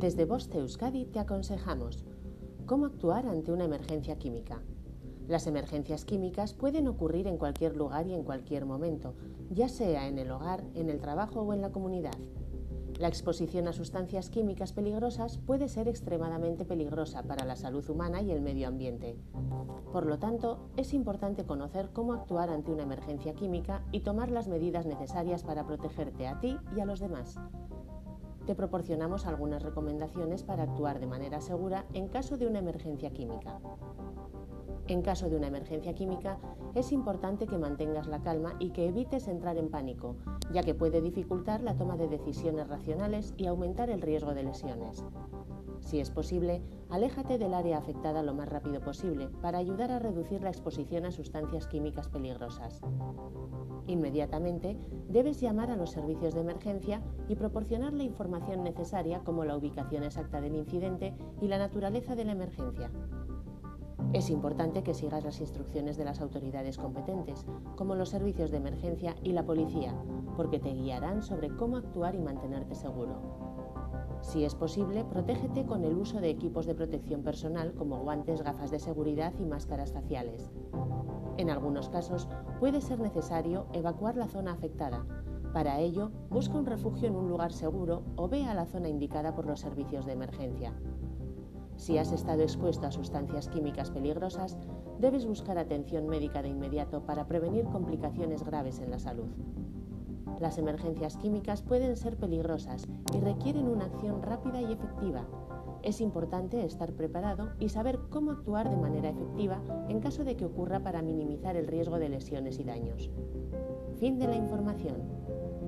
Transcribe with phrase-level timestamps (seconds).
[0.00, 2.06] Desde Boste Euskadi te aconsejamos
[2.64, 4.62] cómo actuar ante una emergencia química.
[5.28, 9.14] Las emergencias químicas pueden ocurrir en cualquier lugar y en cualquier momento,
[9.50, 12.16] ya sea en el hogar, en el trabajo o en la comunidad.
[12.98, 18.30] La exposición a sustancias químicas peligrosas puede ser extremadamente peligrosa para la salud humana y
[18.30, 19.18] el medio ambiente.
[19.92, 24.48] Por lo tanto, es importante conocer cómo actuar ante una emergencia química y tomar las
[24.48, 27.38] medidas necesarias para protegerte a ti y a los demás.
[28.46, 33.60] Te proporcionamos algunas recomendaciones para actuar de manera segura en caso de una emergencia química.
[34.90, 36.40] En caso de una emergencia química,
[36.74, 40.16] es importante que mantengas la calma y que evites entrar en pánico,
[40.52, 45.04] ya que puede dificultar la toma de decisiones racionales y aumentar el riesgo de lesiones.
[45.78, 50.42] Si es posible, aléjate del área afectada lo más rápido posible para ayudar a reducir
[50.42, 52.80] la exposición a sustancias químicas peligrosas.
[53.86, 54.76] Inmediatamente
[55.08, 60.02] debes llamar a los servicios de emergencia y proporcionar la información necesaria como la ubicación
[60.02, 62.90] exacta del incidente y la naturaleza de la emergencia.
[64.12, 69.14] Es importante que sigas las instrucciones de las autoridades competentes, como los servicios de emergencia
[69.22, 69.94] y la policía,
[70.36, 73.20] porque te guiarán sobre cómo actuar y mantenerte seguro.
[74.20, 78.72] Si es posible, protégete con el uso de equipos de protección personal como guantes, gafas
[78.72, 80.50] de seguridad y máscaras faciales.
[81.36, 85.06] En algunos casos puede ser necesario evacuar la zona afectada.
[85.54, 89.34] Para ello, busca un refugio en un lugar seguro o ve a la zona indicada
[89.34, 90.74] por los servicios de emergencia.
[91.80, 94.58] Si has estado expuesto a sustancias químicas peligrosas,
[94.98, 99.30] debes buscar atención médica de inmediato para prevenir complicaciones graves en la salud.
[100.40, 102.86] Las emergencias químicas pueden ser peligrosas
[103.16, 105.26] y requieren una acción rápida y efectiva.
[105.82, 110.44] Es importante estar preparado y saber cómo actuar de manera efectiva en caso de que
[110.44, 113.10] ocurra para minimizar el riesgo de lesiones y daños.
[113.96, 114.98] Fin de la información.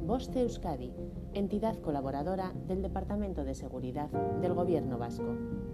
[0.06, 0.92] Boste Euskadi,
[1.32, 4.10] entidad colaboradora del Departamento de Seguridad
[4.42, 5.71] del Gobierno Vasco.